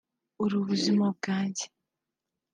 [0.43, 1.65] uri ubuzima bwanjye